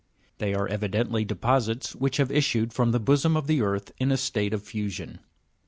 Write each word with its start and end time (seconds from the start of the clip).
They 0.39 0.55
are 0.55 0.67
evidently 0.67 1.23
deposits 1.25 1.93
which 1.95 2.17
have 2.17 2.31
issued 2.31 2.73
from 2.73 2.89
the 2.91 2.99
bosom 2.99 3.37
of 3.37 3.45
the 3.45 3.61
earth 3.61 3.91
in 3.99 4.11
a 4.11 4.17
state 4.17 4.51
of 4.51 4.63
fusion. 4.63 5.19